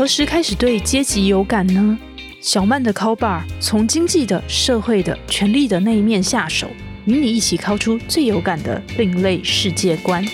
[0.00, 1.98] 何时开始对阶级有感呢？
[2.40, 6.68] 小曼的 Call Bar 从经济的、社会的、权力的那一面下手，
[7.04, 10.24] 与你一起敲出最有感的另类世界观。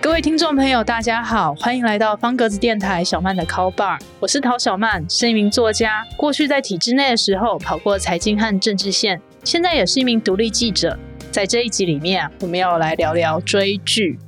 [0.00, 6.02] 各位听众朋友，大家好，欢迎来到方格子电台小曼的 Call Bar，我是陶小曼，是一名作家。
[6.16, 10.98] 过去在体制内的时候，跑过财经和政治线，现在也是一名独立记者。
[11.32, 14.18] 在这一集里面，我们要来聊聊追剧。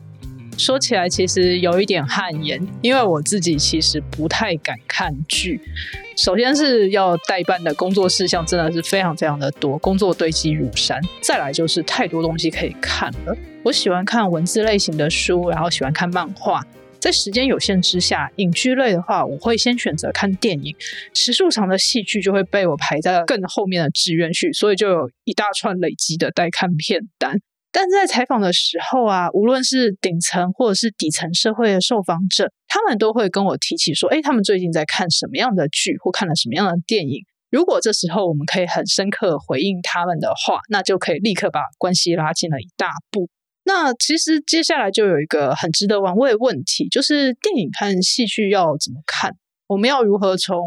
[0.56, 5.60] 说起来，其实有一点汗颜，因为我自己其实不太敢看剧。
[6.16, 10.98] 首先是要代办的工作事项真的是非常非常的多，工作堆积如山。
[11.20, 13.36] 再来就是太多东西可以看了。
[13.62, 16.64] 我喜欢看文字类型的书，然后喜欢看漫画。
[17.04, 20.74] 在时间有限之下，影剧类的话，我会先选择看电影；
[21.12, 27.38] 时数长的戏剧就会被我排在更后面的志愿序，所以就有一大串累积的待看片单。
[27.70, 37.20] 但在采访的时候啊，无论是顶层或者是底层社会的受访者，他们都会跟我提起说：“哎，他们最近在看什么样的剧，或看了什么样的电影。”
[37.52, 43.28] 如果这时候我们可以很深刻回应他们的话，那就可以立刻把关系拉近了一大步。
[43.64, 49.32] 那其实接下来就有一个很值得玩味的问题，就是电影和戏剧要怎么看？
[49.66, 50.58] 我们要如何从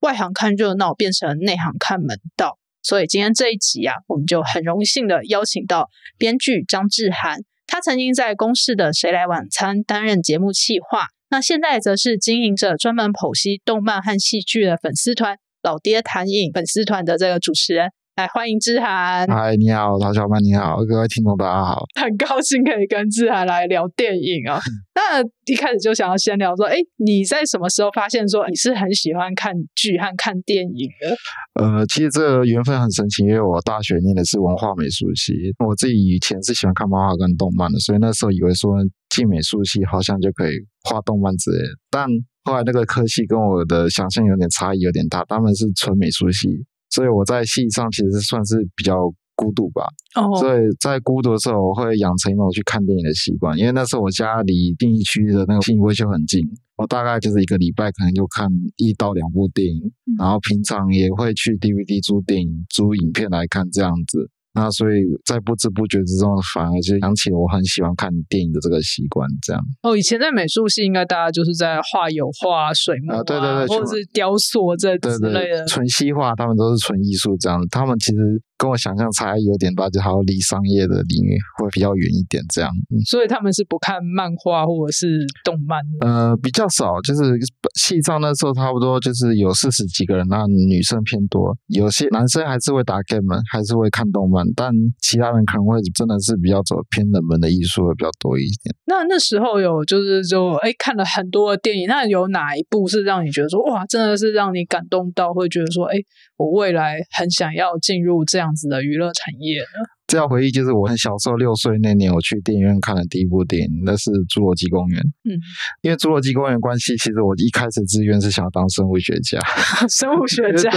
[0.00, 2.58] 外行看热闹变成内行看门道？
[2.82, 17.90] 所以今天这一集啊，我们就很荣幸的邀请到编剧张志涵，他曾经在公视的《谁来晚餐》担任节目企划，那现在则是经营着专门剖析动漫和戏剧的粉丝团“老爹谈影”粉丝团的这个主持人。
[18.16, 24.58] 来欢迎志涵，嗨，你好，陶小曼，你好，各位听众大家好， 很高兴可以跟志涵来聊电影啊。
[24.96, 31.62] 那一开始就想要先聊说，哎，你在什么时候发现说你是很喜欢看剧和看电影的？
[31.62, 38.76] 呃，其实这个缘分很神奇，因为我大学念的是文化美术系，我自己以前是喜欢看漫画跟动漫的，所以那时候以为说
[39.10, 40.54] 进美术系好像就可以
[40.88, 42.08] 画动漫之类的，但
[42.44, 46.48] 后来那个科系跟我的想象有点差异，有点大，他们是纯美术系。
[46.96, 48.96] 所以我在戏上其实算是比较
[49.34, 49.84] 孤独吧。
[50.14, 50.32] 哦。
[50.40, 53.52] 所以在孤独的时候，我会养成一种去看电影的习惯。
[53.58, 56.40] 因为那时候我家离定义区的那个信义维修很近，
[56.78, 59.92] 我大概就是一个礼拜可能就看一到两部电影。
[60.18, 64.30] 然后平常也会去 DVD 租电影、租影片来看这样子。
[64.56, 69.28] 那所以在不知不觉之中，反而就想起了我很喜欢看电影的这个习惯。
[69.40, 77.60] 这样哦，以前在美术系，应该大家就是在画油画、水墨啊，对对对，或者是雕塑这之类的，纯西画，他们都是纯艺术这样。
[77.70, 78.42] 他们其实。
[78.58, 82.70] 跟我想象差异有点大，就还要离商业的领域会比较远一点，这样。
[83.04, 87.36] 所以他们是不看漫画或者是动漫呃，比较少，就是
[87.74, 98.74] 戏上那时候差不多就是有四十几个人，那女生偏多，有些男生还是会打 game，还是会看动漫，但其他人可能会真的是比较走偏冷门的艺术会比较多一点。
[98.86, 105.96] 那那时候有就是就哎看了很多的电影，那有哪一部是让你觉得说哇，真的是让你感动到会觉得说哎，
[106.38, 108.45] 我未来很想要进入这样。
[108.46, 109.82] 样子的娱乐产业呢？
[110.06, 115.02] 这要回忆就是我很小时候六岁那年，我去电影院看的第一部电影，那是《侏罗纪公园》。
[115.24, 115.34] 嗯，
[115.82, 119.42] 因为《侏罗纪公园》关系，其实我一开始志愿是想要当生物学家。
[119.90, 120.70] 生物学家，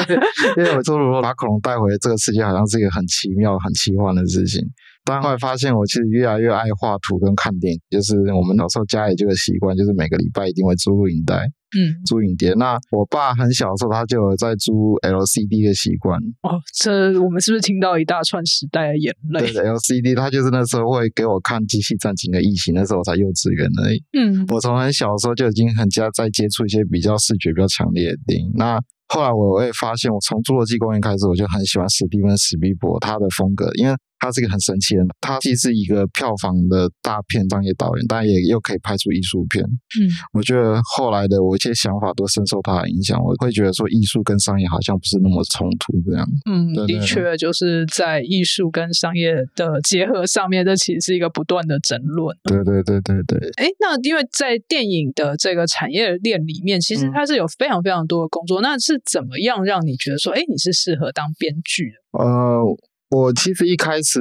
[0.57, 4.65] 因为我说如果把恐龙带回这个世界，好像是一个很奇妙、很奇幻的事情。
[5.05, 7.79] 但后来发现，我其实越来越爱画图跟看电影。
[7.89, 11.45] 就是我们小时候家里这个习惯，就是每个礼拜一定会租录影带，
[11.77, 12.53] 嗯，租影碟。
[12.53, 16.19] 那我爸很小的时候，他就有在租 LCD 的习惯。
[16.41, 19.51] 哦，这我们是不是听到一大串时代的眼泪？
[19.53, 24.01] 对，LCD，他就是那时候会给我看《机器战警》的异形，那时候我才幼稚园而已。
[24.17, 28.51] 嗯，我从很小的时候就已经很加在接触一些比较视觉比较强烈的电影。
[28.55, 33.93] 那后来我会发现，我从《侏罗纪公园》开始，我就很喜欢史蒂芬史皮伯他的风格，因为。
[34.19, 39.63] 他是一个很神奇的，他既是一个票房的大片商业导演，但也又可以拍出艺术片。
[39.63, 43.19] 嗯，我觉得后来的我一些想法都深受他的影响。
[43.21, 46.27] 我会觉得说，艺术跟商业好像不是那么冲突这样。
[46.49, 52.35] 嗯，的确，就是在艺术跟商业的结合上面，这其实是一个不断的争论。
[52.43, 53.49] 对对对对对。
[53.55, 58.61] 哎，那因为在电影的这个产业链里面，其实它是有非常非常多的工作。
[58.61, 62.19] 那是怎么样让你觉得说，哎，你是适合当编剧的？
[62.19, 62.77] 呃。
[63.09, 64.19] 我其实一开始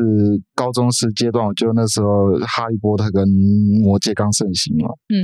[0.54, 2.06] 高中时阶段，我就那时候
[2.46, 3.22] 《哈利波特》跟
[3.82, 5.20] 《魔戒》刚盛行嘛，嗯，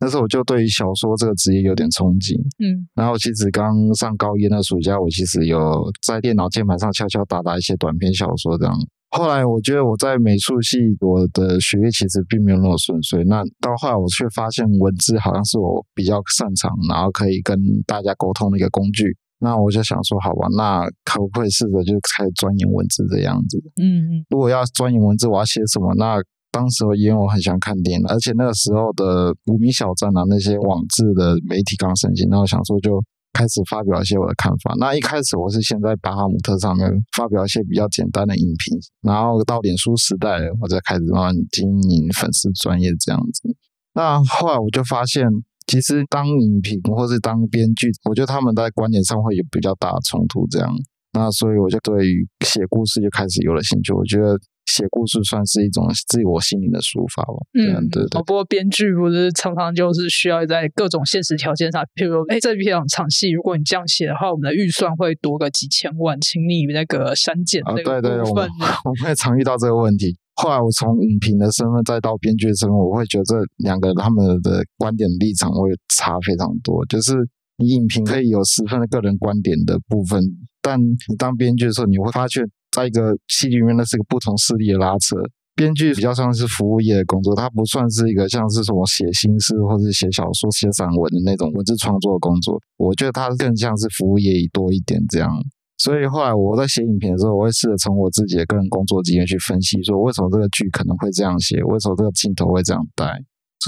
[0.00, 8.74] 那时候我就对于小说这个职业有点憧憬，嗯，然后其实刚上高一那暑假，我其实有在电脑键盘上敲敲打打一些短篇小说这样。
[9.10, 17.56] 后来我觉得我在美术系，我的学业其实并没有那么顺遂，那到后来我却发现文字好像是我比较擅长，然后可以跟
[17.86, 19.16] 大家沟通的一个工具。
[19.38, 23.58] 那我就想说，好吧，那可不可以试着就开始钻研文字这样子？
[23.76, 24.26] 嗯嗯。
[24.30, 25.94] 如果要钻研文字，我要写什么？
[25.96, 26.16] 那
[26.50, 33.02] 当时因为我很想看电影，而且那个时候的无名小站啊，那些网志的媒体刚盛行，那我想说就
[33.34, 34.74] 开始发表一些我的看法。
[34.78, 43.54] 那一开始我是先在巴哈姆特上面发表一些比较简单的影评，然后到脸书时代，我再开始慢慢经营粉丝专业这样子。
[43.92, 45.28] 那后来我就发现，
[45.66, 50.72] 其实当影评或是当编剧，我觉得他们在观点上会有比较大的冲突，这样。
[51.12, 53.90] 那所以我就对于写故事就开始有了兴趣。
[53.92, 57.40] 我觉得写故事算是一种自我心灵的抒发吧。
[57.54, 58.20] 嗯，对对。
[58.20, 68.48] 不过编剧不是常常就是需要在各种现实条件上，譬如哎，这篇场戏如果你这样写的话，我们的预算会多个几千万，请你那个删减这个部分。
[68.84, 70.18] 我们也常遇到这个问题。
[70.36, 76.84] 后来我从影评的身份再到编剧的身份，我会觉得这两个他们的观点立场会差非常多。
[76.86, 77.14] 就是
[77.56, 80.22] 你影评可以有十分的个人观点的部分。
[80.60, 85.16] 但你当编剧的时候，你会发现在一个戏剧里面，那是个不同势力的拉扯。
[85.54, 92.60] 编剧比较像是服务业的工作，它不算是一个像是什么写新诗或者写小说、写散文的那种文字创作的工作。
[92.76, 95.30] 我觉得它更像是服务业多一点这样。
[95.78, 103.22] 所以后来我在写影评的时候，我会试着从我自己的个人工作经验去分析，说为什么这个剧可能会这样写，为什么这个镜头会这样带。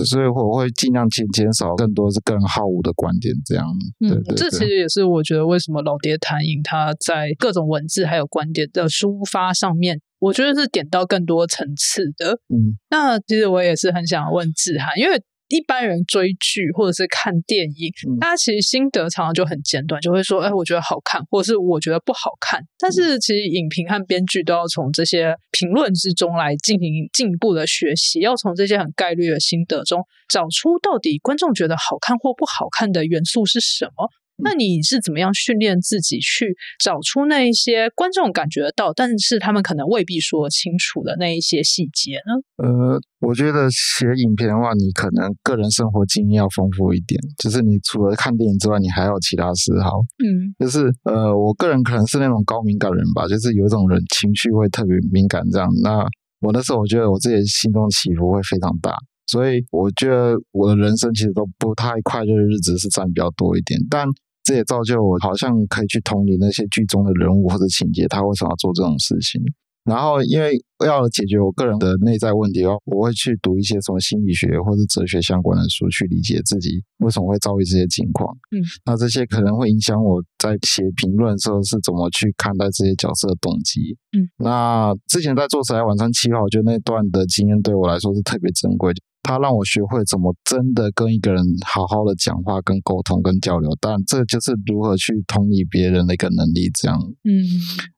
[0.04, 3.66] 所以我会尽量减减少更多是个人好恶的观点，这样。
[4.00, 12.40] 嗯，这其实也是我觉得为什么老爹谈影他在各种文字还有观点的抒发上面，我觉得是点到更多层次的。
[12.48, 15.22] 嗯，那其实我也是很想问志涵，因为。
[15.48, 34.10] 一般人追剧或者是看电影，大家其实心得常常就很简短，就会说：“哎，我觉得好看，或者是我觉得不好看。”但是其实影评和编剧都要从这些评论之中来进行进一步的学习，要从这些很概率的心得中找出到底观众觉得好看或不好看的元素是什么。
[34.42, 42.64] 那你是怎么样训练自己去找出那一些观众感觉得到，但是他们可能未必说清楚的那一些细节呢？
[42.64, 49.98] 呃，我觉得写影片的话，你可能个人生活经验要丰富一点，就是你除了看电影之外，你还有其他嗜好。
[50.18, 55.68] 嗯，就是呃，我个人可能是那种高敏感人吧，就是有一种人情绪会特别敏感这样。
[55.82, 56.06] 那
[56.40, 58.94] 我那时候我觉得我自己心中起伏会非常大，
[59.26, 64.06] 所以我觉得我的人生其实都不太快乐的日子是占比较多一点，但。
[64.48, 69.38] 这也造就我好像可以去同理那些剧中的人物或者情节，他为什么要做这种事情。
[69.84, 70.52] 然后，因为
[70.86, 78.34] 要解决我个人的内在问题哦，我会去读一些什么心理学或者哲学相关的书，去理解自己为什么会遭遇这些情况。
[78.50, 78.56] 嗯，
[78.86, 83.96] 那这些可能会影响我在写评论的时候是怎么去看待这些角色的动机。
[84.16, 89.00] 嗯，那之前在做《时代晚餐七号》，我觉得那段的经验对我来说是特别珍贵的。
[89.22, 96.70] 他让我学会怎么真的跟一个人好好的讲话、跟沟通、跟交流，但这就是如何去同理别人的一个能力。
[96.74, 97.44] 这样，嗯，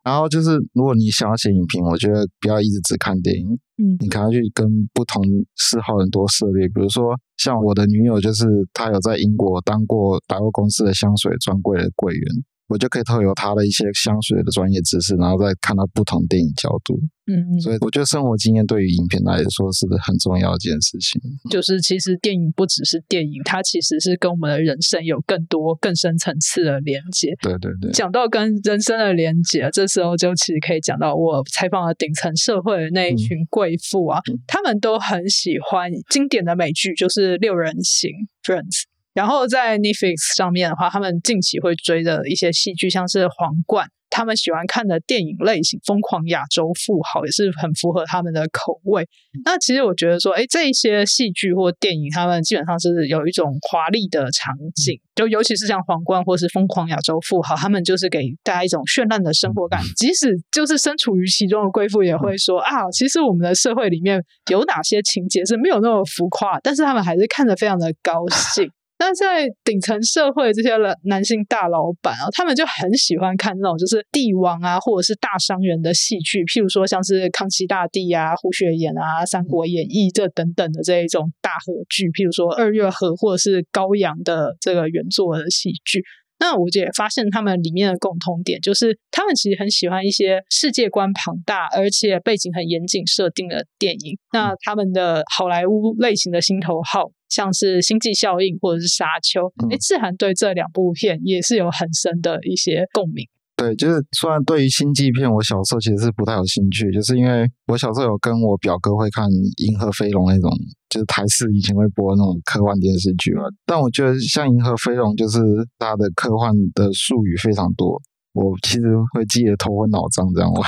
[0.02, 3.46] 然后就是如果你想要写影评，我觉得不要一直只看电影，
[3.78, 5.22] 嗯，你可能去跟不同
[5.56, 6.66] 嗜好人多涉猎。
[6.68, 12.22] 比如说，像我的女友，就是她有在英国当过百货公司的香水专柜的柜员。
[12.70, 16.96] 我就可以透由他的一些香水的专业知识，然后再看到不同电影角度。
[17.26, 21.20] 嗯嗯，所以我觉得生活经验对于影片来说是很重要的一件事情。
[21.48, 27.32] 就是其实电影不只是电影，它其实是跟我们的人生有更多更深层次的连接。
[27.40, 27.92] 对对对。
[27.92, 38.10] 讲到跟人生的连接，这时候就其实可以讲到我采访了顶层社会的那一群贵妇啊，他们都很喜欢经典的美剧，就是六人行
[38.42, 38.89] Friends。
[39.20, 49.06] 然后在 Netflix 上面的话，他们近期会追的一些戏剧，像是《皇冠》，他们喜欢看的电影类型《疯狂亚洲富豪》也是很符合他们的口味。
[49.44, 59.82] 那其实我觉得说，哎，这一些戏剧或电影，他们基本上是有一种华丽的场景，就尤其是像《皇冠》或是《疯狂亚洲富豪》，他们就是给大家一种绚烂的生活感。
[59.98, 68.72] 即使就是身处于其中的贵妇，也会说啊，其实我们的社会里面有哪些情节是没有那么浮夸，但是他们还是看着非常的高兴。
[69.00, 86.04] 但在顶层社会，这些男男性大老板啊，他们就很喜欢看那种就是帝王啊，或者是大商人的戏剧，譬如说像是康熙大帝啊、胡雪岩啊、三国演义这等等的这一种大合剧，譬如说二月河或者是高阳的这个原作的戏剧。
[86.38, 94.18] 那我也发现他们里面的共通点，就是他们其实很喜欢一些世界观庞大而且背景很严谨设定的电影。
[94.32, 99.40] 那他们的好莱坞类型的心头好，像是《星际效应》或者是《沙丘》，
[99.72, 103.24] 哎，志涵对这两部片也是有很深的一些共鸣。
[103.56, 109.28] 对，就是虽然对于星际片，我小时候其实是不太有兴趣，就是因为我小时候有跟我表哥会看
[109.62, 110.50] 《银河飞龙》那种，
[110.88, 113.42] 就是台视以前会播那种科幻电视剧嘛。
[113.66, 115.38] 但我觉得像《银河飞龙》，就是
[115.78, 118.00] 它的科幻的术语非常多，
[118.32, 120.64] 我其实会记得头昏脑胀，这样我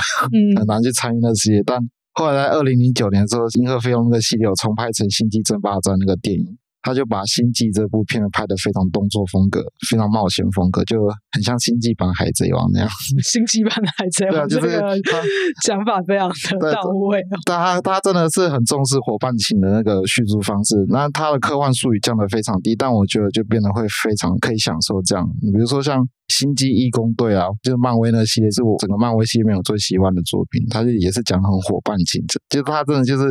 [0.55, 1.63] 很难去参与那世界。
[1.65, 1.81] 但
[2.13, 6.57] 后来在二零零九年的时候，银河飞龙那个系列有重拍成《星际争霸战》那个电影。
[6.85, 10.99] 他就把《星际》这部片拍的非常动作风格，非常冒险风格，就
[11.31, 12.89] 很像《星际版海贼王》那样。
[13.23, 15.23] 星际版的海贼王，对啊，就是他
[15.63, 16.27] 讲法非常
[16.59, 17.23] 的到位。
[17.47, 20.75] 但他他真的是很重视伙伴情的那个叙述方式。
[20.89, 25.23] 那他的科幻术语降得非常低，但我觉得就变得会非常可以享受这样。
[25.41, 26.05] 你比如说像。
[26.33, 30.65] 星际义工队啊，就是漫威那个系列，是我整个漫威系列里面我最喜欢的作品。
[30.69, 33.29] 它就也是讲很伙伴情，就是它真的就是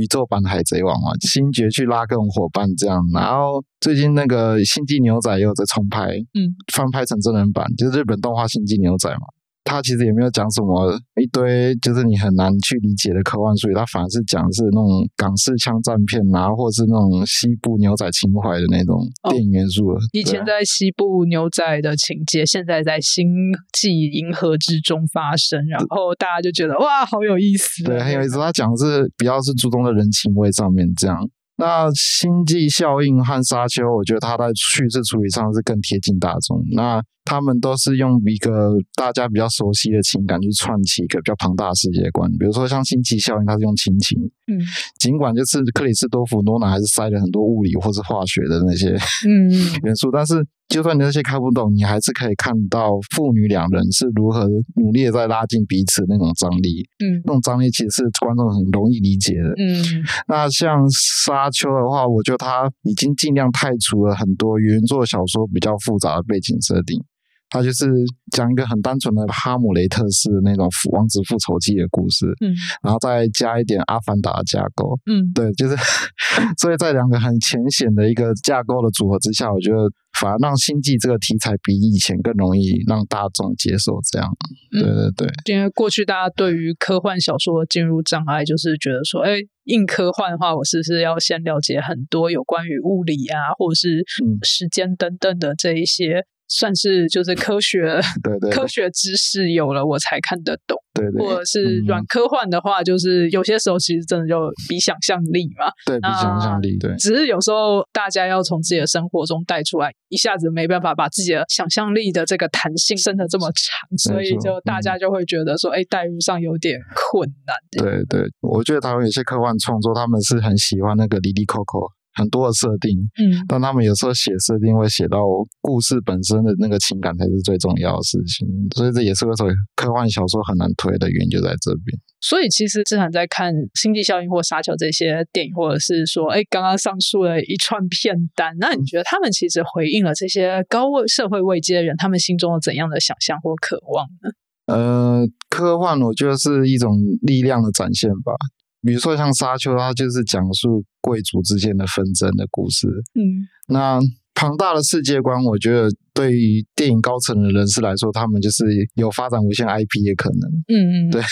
[0.00, 3.00] 宇宙版的海贼王嘛，星爵去拉各种伙伴这样。
[3.14, 9.26] 然后最近那个星际牛仔也有在重拍，嗯，翻拍成真人版，就是日本动画星际牛仔嘛。
[9.62, 13.74] 他其实也没有讲什么一堆，就是你很难去理解的科幻术语。
[13.74, 18.98] 他反而是讲是那种港式枪战片啊，或者是那种西部牛仔情怀的那种
[19.30, 19.84] 电影元素。
[20.12, 23.26] 以前在西部牛仔的情节，现在在星
[23.72, 27.84] 际银河之中发生，然后大家就觉得哇，好有意思。
[27.84, 28.38] 对，很有意思。
[28.38, 31.16] 他讲的是比较是注重在人情味上面这样。
[31.56, 36.64] 那星际效应和沙丘，我觉得它在叙事处理上是更贴近大众。
[36.72, 42.28] 那他们都是用一个大家比较熟悉的情感去串起一个比较庞大的世界观。
[42.32, 44.18] 比如说像星际效应，它是用亲情，
[44.48, 44.58] 嗯，
[44.98, 48.96] 尽管就是克里斯多夫诺兰还是塞了很多物理或是化学的那些
[49.28, 49.48] 嗯
[49.84, 50.44] 元素，但是。
[50.70, 54.46] 就算你那些看不懂，你还是可以看到父女两人是如何
[54.76, 56.86] 努力的在拉近彼此那种张力。
[57.02, 59.48] 嗯，那种张力其实是观众很容易理解的。
[59.58, 59.82] 嗯，
[60.28, 67.02] 那像沙丘的话，我觉得他已经尽量太除了很多原作小说比较复杂的背景设定。
[67.50, 67.86] 他就是
[68.30, 75.76] 讲一个很单纯的哈姆雷特式的那种王子复仇记的故事，嗯，然后再加一点阿凡达的架构，嗯，对，就是，
[76.56, 79.78] 所以在两个很浅显的一个架构的组合之下，我觉得
[80.20, 83.98] 反而让星际这个题材比以前更容易让大众接受。
[84.12, 84.30] 这样，
[84.70, 94.04] 对对对，因为过去大家对于科幻小说的进入障碍，就是觉得说，哎，硬科幻的话，我是不是要先了解很多有关于物理啊，或者是
[94.42, 96.24] 时间等等的这一些。
[96.50, 117.56] 算是就是科学， 对对，科学知识有了我才看得懂，对对，或者是软科幻的话，就是有些时候其实真的就比想象力嘛，对比想象力，对，只是有时候大家要从自己的生活中带出来，一下子没办法把自己的想象力的这个弹性伸的这么长，所以就大家就会觉得说，哎，代入上有点困难。
[117.70, 121.92] 对对，我觉得台湾有些科幻创作，他们是很喜欢那个 Lily Coco。
[122.20, 125.18] 很多的设定，嗯，但他们有时候写设定会写到
[125.62, 128.46] 故事本身的那个情感才是最重要的事情，
[128.76, 131.98] 所以这也是为什么科幻小说很难推的原因就在这边。
[132.20, 144.30] 所以其实志涵在看《星际效应》或《沙丘》这些电影，或者是说，哎，刚刚上述的一串片单，那你觉得他们其实回应了这些高位社会位阶的人他们心中有怎样的想象或渴望呢？
[144.66, 148.34] 呃，科幻我觉得是一种力量的展现吧。
[148.82, 152.86] 比如说像《沙丘》，它就是讲述贵族之间的纷争的故事。
[153.14, 153.98] 嗯，那
[154.34, 155.88] 庞大的世界观，我觉得。
[156.14, 158.64] 对于电影高层的人士来说，他们就是
[158.94, 160.50] 有发展无限 IP 的可能。
[160.68, 161.22] 嗯嗯，对，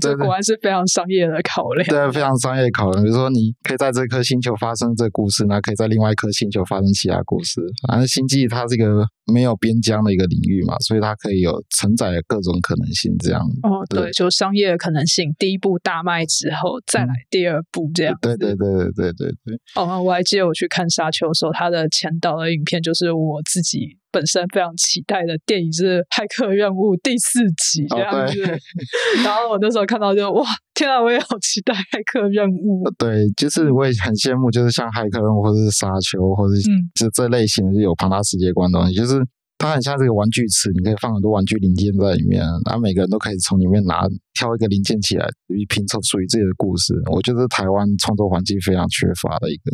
[0.00, 1.86] 这果然是非常商业的考量。
[1.88, 3.02] 对，非常商业考量。
[3.02, 7.60] 比如说，你可以在这颗星球发生这故事，那可以在另外一颗星球发生其他故事。
[7.88, 13.16] 反正星际它是一个没有边疆的一个领域嘛，所以它可以有承载各种可能性。
[13.18, 15.32] 这样哦，对，就商业的可能性。
[15.38, 18.18] 第一部大卖之后，再来第二部这样。
[18.20, 19.60] 对对对对对对对。
[19.76, 23.98] 哦，我还记得我去看《沙丘》的时候，它的前导的影片就是我自己。
[24.12, 28.38] 本身非常期待的电影是《骇客任务》第四集这样子，
[29.24, 32.84] 然后我那时候看到就哇，天啊，我也好期待《骇客任务》。
[32.98, 39.26] 对，就是我也很羡慕，就是像《骇客任务》或者是《沙丘》或者是这这类型的，就有庞大世界观的东西，就是。
[39.62, 44.02] 它很像这个玩具池，你可以放很多玩具零件在里面，然后每个人都可以从里面拿
[44.34, 45.26] 挑一个零件起来，
[45.68, 46.92] 拼凑属于自己的故事。
[47.12, 49.70] 我觉得台湾创作环境非常缺乏的一个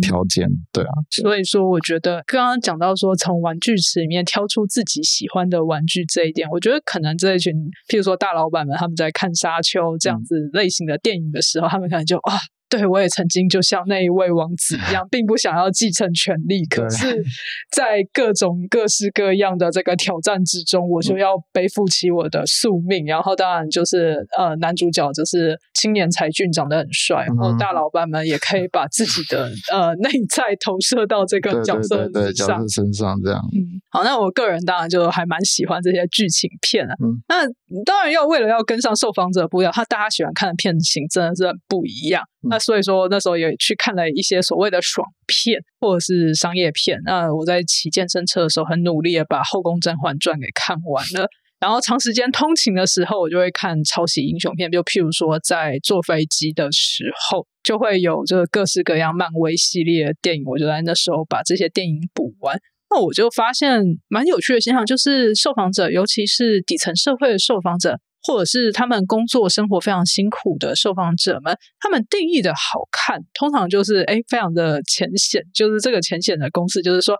[0.00, 0.92] 条件，对啊。
[1.10, 7.52] 所以说，我觉得刚刚讲到说从玩具池里面挑出自己喜欢的玩具这一点，我觉得可能这一群，
[7.88, 12.38] 譬如说大老板们他们在看《沙丘》这样子类型的电影的时候，他们可能就啊。
[12.76, 17.22] 对，我也曾经就像那一位王子一样， 并不想要继承权力，可是，
[17.70, 23.06] 在各种各式各样的这个挑战之中，我就要背负起我的宿命。
[23.06, 33.40] 然后，当然就是呃，男主角就是青年才俊，长得很帅，然后大老板们也可以把自己的呃内在投射到这个角色角色身上，这样。
[33.52, 36.94] 嗯，好，那我个人当然就还蛮喜欢这些剧情片啊。
[37.02, 37.46] 嗯，那
[37.84, 42.22] 当然要为了要跟上受访者不一样，他大家喜欢看的片型真的是很不一样。
[42.48, 47.00] 那所以说那时候也去看了一些所谓的爽片或者是商业片。
[47.04, 51.28] 那我在骑健身车的时候，很努力的把《后宫甄嬛传》给看完了。
[51.60, 62.58] 然后长时间通勤的时候，我就会看抄袭英雄片，就譬如说在坐飞机的时候，就会有这个各式各样漫威系列的电影，我就在那时候把这些电影补完。
[62.90, 77.16] 那我就发现蛮有趣的现象，就是受访者，尤其是底层社会的受访者，或者是他们工作生活非常辛苦的受访者们，他们定义的好看，通常就是哎，非常的浅显，就是这个浅显的公式，就是说。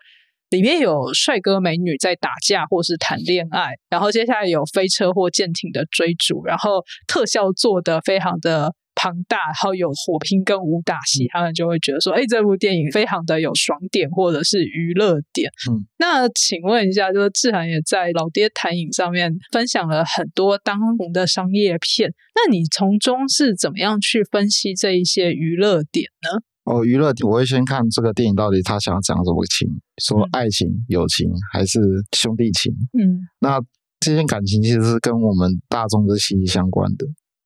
[0.50, 8.72] 里面有帅哥美女在打架或是谈恋爱，然后接下来有飞车或舰艇的追逐，然后特效做的非常的
[9.04, 15.50] 庞大，然后有火拼跟武打戏，他们就会觉得说，哎，这部电影非常的有爽点或者是娱乐点。
[15.70, 26.40] 嗯，那请问一下，就是志涵也在老爹谈影上面分享了很多当红的商业片，那你从中是怎么样去分析这一些娱乐点呢？
[26.64, 29.68] 哦，娱乐我会先看这个电影到底他想要讲什么情，
[30.02, 31.78] 说爱情、友情还是
[32.16, 32.72] 兄弟情？
[32.98, 33.60] 嗯，那
[34.00, 37.04] 这些感情其实是跟我们大众是息息相关的。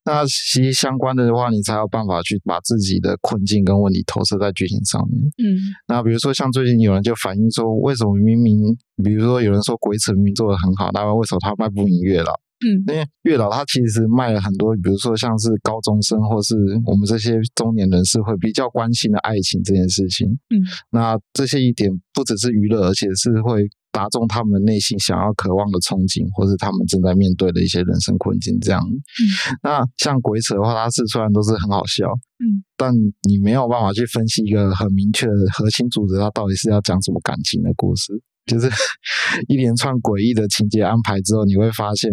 [0.08, 5.20] 那息息相关的话，你才有办法去把自己的困境跟问题投射在剧情上面。
[5.36, 5.44] 嗯，
[5.86, 8.58] 那比如说像最近有人就反映说，为什么明明，
[9.04, 12.32] 比如说有人说鬼扯明明做的很好，那为什么他卖不赢月老？
[12.64, 20.26] 嗯，因为月老他其实卖了很多，比如说像是高中生或是我们这些中年人士会比较关心的爱情这件事情。
[20.48, 23.68] 嗯，那这些一点不只是娱乐，而且是会
[23.98, 28.78] 打中他们内心想要渴望的憧憬，或是他们正在面对的一些人生困境这样。
[28.78, 32.06] 嗯，那像鬼扯的话，它是虽然都是很好笑，
[32.38, 32.94] 嗯，但
[33.26, 38.14] 你没有办法去分析一个很明确的核心主旨，它到底是要讲什么感情的故事，
[38.46, 38.70] 就是
[39.50, 42.08] 一连串诡异的情节安排之后，你会发现。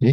[0.00, 0.10] 诶，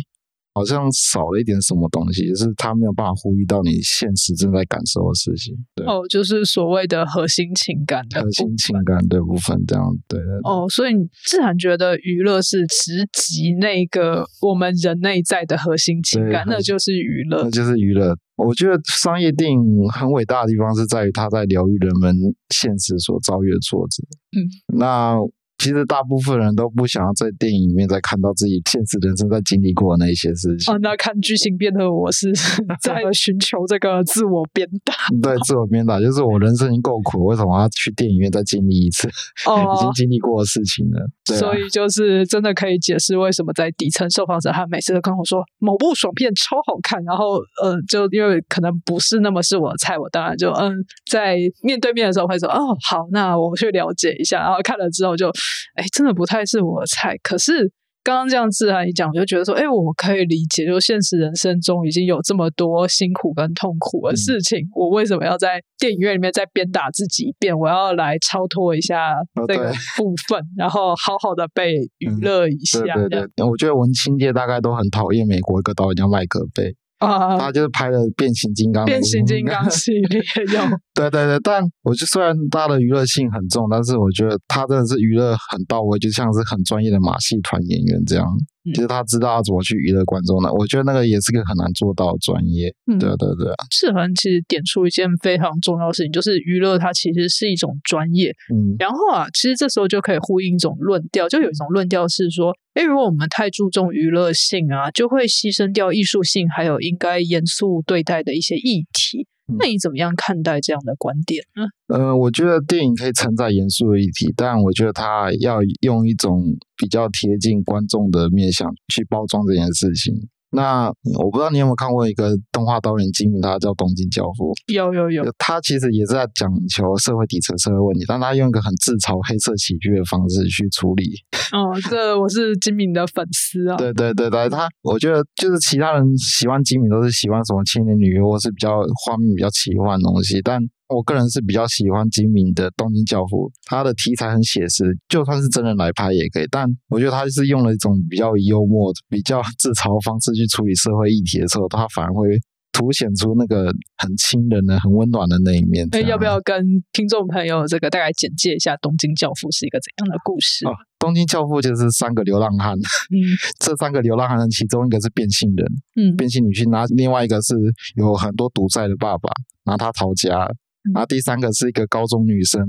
[0.53, 5.55] 好像少了一点什么东西，就是他没有办法呼吁到你现实正在感受的事情。
[5.75, 10.19] 对哦，就是所谓的核心情感的核心情感的部分，这样对。
[10.43, 18.15] 哦，所以你自然觉得娱乐是直击那个我们人内在的核心情感，那就是娱乐，那就是娱乐。
[18.35, 19.59] 我觉得商业电影
[19.93, 22.15] 很伟大的地方是在于它在疗愈人们
[22.49, 24.03] 现实所遭遇的挫折。
[24.35, 25.15] 嗯，那。
[25.61, 30.73] 其实大部分人都不想要在电影里面再看到自己现实人生在经历过的那一些事情。
[30.73, 32.33] 哦，那看剧情变的我是
[32.81, 34.91] 在寻求这个自我鞭打。
[35.21, 39.07] 对，自我鞭打就是我人生已经够苦，为什么要去电影院再经历一次？
[39.45, 41.07] 哦， 已经经历过的事情了。
[41.25, 50.73] 所以就是真的可以解释为什么在底层受访者他每次都跟我说某部爽片超好看，然后呃，就因为可能不是那么是我的菜，我当然就嗯，
[51.09, 55.31] 在面对面的时候会说哦好，那我去了解一下，然后看了之后就。
[55.75, 57.17] 哎，真的不太是我的菜。
[57.23, 57.71] 可是
[58.03, 67.55] 刚刚这样自然一讲，我就觉得说，哎，我可以理解，就现实人生中已经有这么多辛苦跟痛苦的事情，我为什么要在电影院里面再鞭打自己一遍？
[67.57, 69.13] 我要来超脱一下
[69.47, 72.81] 这个部分，然后好好的被娱乐一下。
[72.95, 76.75] 对对对，我觉得文青界大概都很讨厌美国一个导演叫麦克贝。
[77.01, 78.83] 啊，他就是拍了《变形金刚》。
[78.85, 80.21] 变形金刚系列
[80.53, 80.61] 有。
[80.93, 88.25] 对对对，但我就虽然他的娱乐性很重，但是我觉得他真的是娱乐很到位，就像是很专业的马戏团演员这样。
[88.73, 92.73] 其实他知道要怎么去娱乐观众的，我觉得那个也是个很难做到的专业。
[92.91, 98.29] 嗯对对对，志恒其实点出一件非常重要的事情，就是娱乐它其实是一种专业。
[98.53, 109.27] 嗯，然后啊，其实这时候就可以呼应一种论调，就有一种论调是说，哎，如果我们太注重娱乐性啊，就会牺牲掉艺术性，还有应该严肃对待的一些议题。
[109.59, 111.63] 那你怎么样看待这样的观点呢？
[111.87, 116.43] 呃，我觉得电影可以承载严肃的议题，但我觉得它要用一种
[116.77, 120.13] 比较贴近观众的面向去包装这件事情。
[120.51, 120.87] 那
[121.17, 124.51] 我不知道你有没有看过一个动画导演金敏，他叫《东京教父》。
[124.73, 131.11] 有有有，他其实也是在讲求社会底层社会问题，但他用一个很自嘲黑色喜剧的方式去处理。
[131.51, 133.75] 哦，这我是金敏的粉丝啊。
[133.79, 140.61] 对对对对，他我觉得就是其他人喜欢金敏都是喜欢什么青年女优或是比较画面比较奇幻的东西，但。
[140.93, 146.47] 我个人是比较喜欢金敏的《东京教父》，他的题材很写实，就算是真人来拍也可以。
[146.51, 152.27] 但我觉得他是用了一种比较幽默、比较 自嘲方式去处理社会议题的时候，他反而会
[152.73, 153.65] 凸显出那个
[153.97, 155.87] 很亲人的、很温暖的那一面。
[155.91, 160.65] 那，要不要跟听众朋友这个大概简介一下《东京教父》是一个怎样的故事？
[160.99, 163.15] 《东京教父》就是三个流浪汉，嗯，
[163.59, 167.55] 这三个流浪汉其中一个是变性人，嗯，变性女性，然后另外一个是
[167.95, 169.29] 有很多赌债的爸爸，
[169.65, 170.49] 然后他逃家。
[170.93, 172.61] 然后第三个是一个高中女生，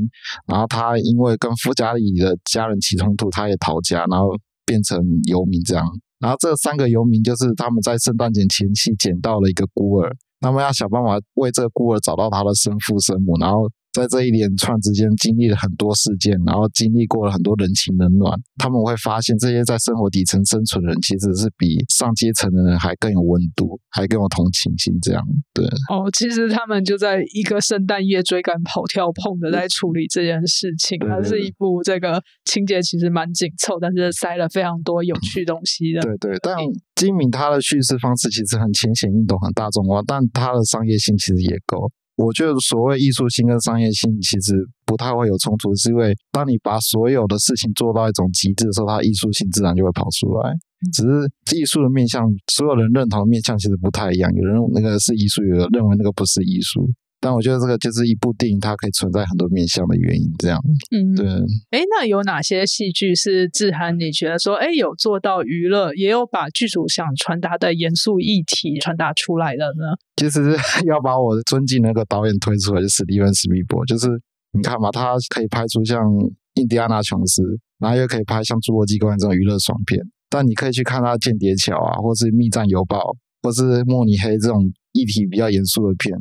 [0.47, 4.29] 然后她因为跟夫家里的家人起冲突，她也逃家，然后
[4.67, 4.99] 变成
[5.29, 5.87] 游民这样。
[6.19, 24.93] 然后这三个游民就是他们在圣诞节前夕捡到了一个孤儿，他们要想办法为这个孤儿找到他的生父生母，然后在这一连串之间经历了很多事件，然后经历过了很多人情冷暖，他们会发现这些在生活底层生存的人，其实是比上阶层的人还更有温度，还更有同情心。
[25.03, 36.01] 这样对哦，其实他们就在一个圣诞夜追赶跑跳碰的在处理这件事情，它是一部这个情节其实蛮紧凑，但是塞了非常多有趣东西的。
[36.01, 36.57] 对对，但
[36.95, 41.91] 金敏他的叙事方式其实很浅显易懂、很大众化，但他的商业性其实也够。
[42.23, 44.55] 我觉得所谓艺术性跟商业性其实
[44.87, 50.55] 不太会有冲突，是因为当你把所有的事情做到一种极致的时候，它艺术性自然就会跑出来。
[50.93, 56.89] 只是艺术的面向，所有人认同的面向其实不太一样，有人那个是艺术，有人认为那个不是艺术。
[57.25, 60.29] 但我觉得这个就是一部电影，它可以存在很多面向的原因。
[60.41, 61.25] 这样，嗯，对。
[61.71, 63.97] 哎，那有哪些戏剧是志涵？
[63.97, 69.95] 你觉得说，哎，有做到娱乐，也有把剧组想传达的严肃议题传达出来的呢？
[70.17, 73.87] 其实要把我的尊敬那个导演推出来，就是史蒂芬史密博。
[73.87, 74.09] 就是
[74.53, 76.03] 你看嘛，他可以拍出像
[76.55, 77.43] 《印第安纳琼斯》，
[77.79, 80.03] 然后又可以拍像《侏罗纪公园》这种娱乐爽片。
[80.29, 82.99] 但你可以去看他《间谍桥》啊，或是《密战邮报》，
[83.43, 84.59] 或是《慕尼黑》这种
[84.91, 86.19] 议题比较严肃的片。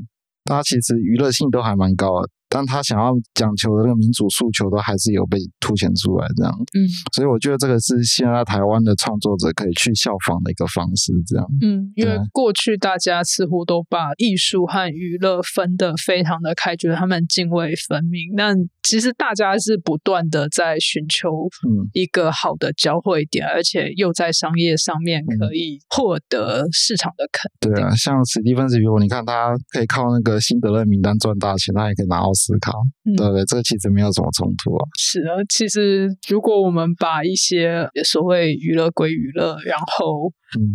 [0.55, 2.29] 它其实娱乐性都还蛮高的。
[2.53, 6.51] 但他想要讲求的那个民主诉求，都还是有被凸显出来这样。
[6.75, 6.83] 嗯，
[7.13, 11.47] 所以我觉得这个是现在台湾的创作者可以去效仿的一个方式，这样。
[11.61, 18.35] 嗯，因为过去大家似乎都把艺术和娱乐分得非常的开，觉得他们泾渭分明。
[18.35, 21.29] 但其实大家是不断的在寻求
[21.93, 27.71] 一个好的交汇点，而且又在商业上面可以获得市场的肯定。
[27.71, 32.71] 对啊，像史蒂芬斯，比如你看他可以靠那个辛德勒名单赚大钱，他也可以拿奥斯卡，
[33.15, 33.45] 对不对？
[33.45, 34.83] 这个其实没有什么冲突啊。
[34.97, 40.33] 是啊，其实如果我们把一些所谓娱乐归娱乐，然后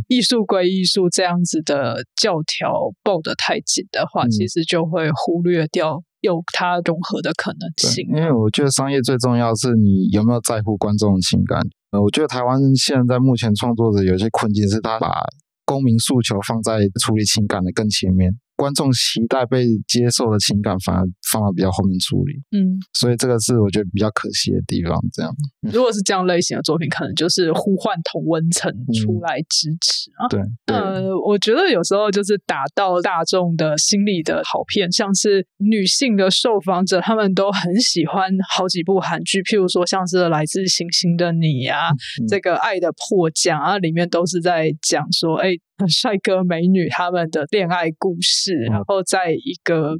[0.09, 8.05] 艺术归艺术这样子的教条抱得太紧的话，其实就会忽略掉有它融合的可能性。
[8.11, 11.62] 因为我觉得商业最重要是你有没有在乎观众的情感。
[11.93, 15.23] 呃，我觉得台湾现在目前创作者有些困境是，他把
[15.65, 18.31] 公民诉求放在处理情感的更前面。
[18.57, 24.97] 观众期待被接受的情感反而放到比较后面处理，嗯，所以这个是我觉得比较可惜的地方。
[25.12, 25.35] 这样，
[25.73, 30.29] 如果是这样类型的作品，可能就是呼唤同温层出来支持啊。
[30.29, 41.91] 对，呃，我觉得有时候就是打到大众的心里的好片，像是女性的受访者，他们都很喜欢好几部韩剧，譬如说像是《来自星星的你》啊，
[42.29, 45.51] 这个《爱的迫降》啊，里面都是在讲说，哎。
[45.91, 49.93] 帅哥美女他们的恋爱故事，然后在一个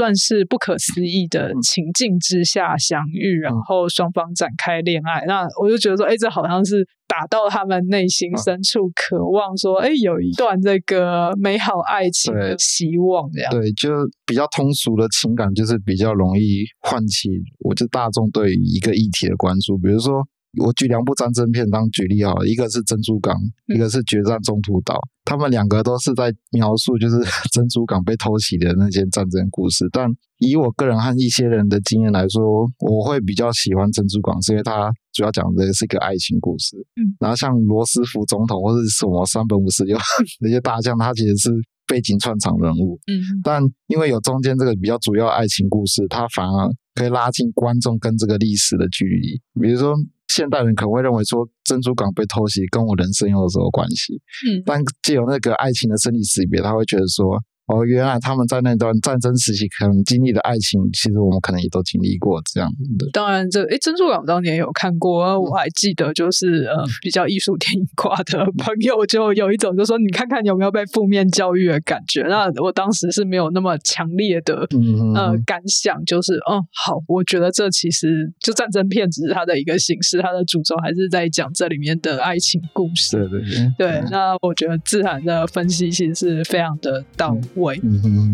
[0.00, 5.26] 算是不可思议的情境之下相遇，然后双方展开恋爱。
[5.26, 13.52] 那我就觉得说，哎，这好像是打到他们内心深处，渴望说，哎，有一段这个美好爱情的希望这样。
[13.52, 13.90] 对，就
[14.24, 20.26] 比较通俗的情感，就是比较容易唤起我就大众对于一个议题的关注，比如说。
[20.58, 23.36] 我举两部战争片当举例好了，一个是《珍珠港》，
[23.74, 24.94] 一个是《决战中途岛》。
[25.24, 27.18] 他们两个都是在描述就是
[27.54, 29.86] 珍珠港被偷袭的那些战争故事。
[29.92, 36.76] 但以我个人和一些人的经验来说，我会比较喜欢《珍珠港》，是因为它主要讲的是一个爱情故事。
[36.96, 39.96] 嗯，然后像罗斯福总统或者什么三本五十六
[40.42, 41.50] 那些大将，他其实是
[41.86, 42.98] 背景串场人物。
[43.06, 49.40] 嗯，但因为有中间这个比较主要爱情故事，它反而可以拉近观众跟这个历史的距离。
[49.62, 49.94] 比如说。
[50.34, 54.14] 现代人可能会认为说珍珠港被偷袭跟我人生有什么关系？
[54.46, 57.38] 嗯，但既有那个爱情的生理识别，他会觉得说。
[57.70, 63.06] 哦，原来他们在那段战争时期可能经历的爱情，其实我们可能也都经历过这样的。
[63.12, 72.22] 当然，这诶，珍珠港当年有看过，我还记得，就是呃，比较艺术电影挂的朋友就有一种，就说你看看有没有被负面教育的感觉。
[72.22, 74.66] 那我当时是没有那么强烈的
[75.14, 83.16] 呃感想，就是哦，好，我觉得这其实就战争片只是它的一个形式，它的主轴还是在讲这里面的爱情故事。
[83.16, 83.72] 对对对。
[83.78, 87.38] 对，那我觉得自然的分析其实是非常的到。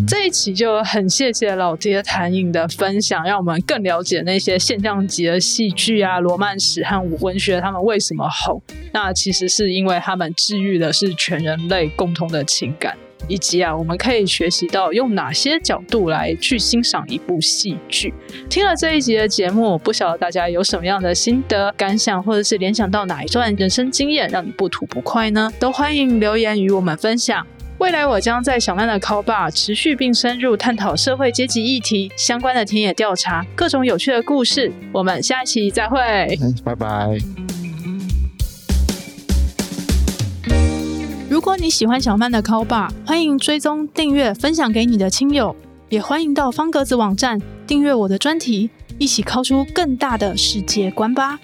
[0.06, 8.62] 这一期就很谢谢老爹谭颖的分享，让我们更了解那些现象级的戏剧啊、罗曼史和文学，他们为什么红？
[8.92, 12.96] 那其实是因为他们治愈的是全人类共同的情感，
[13.28, 18.14] 以及啊，我们可以学习到用哪些角度来去欣赏一部戏剧。
[18.48, 25.50] 听了这一集的节目，不晓得大家有什么样的心得感想，或者是联想到哪一段人生经验让你不吐不快呢？
[25.58, 27.46] 都欢迎留言与我们分享。
[27.78, 34.72] 未来我将在小曼的 Call Bar 持续并深入探讨社会阶级议题相关的田野调查，各种有趣的故事。
[34.92, 35.98] 我们下一期再会，
[36.64, 37.18] 拜拜。
[41.28, 45.54] 如果你喜欢小曼的 Call Bar，欢迎追踪、订阅、分享给你的亲友，
[45.90, 51.38] 也欢迎到方格子网站订阅我的专题，一起 call 出更大的世界观吧。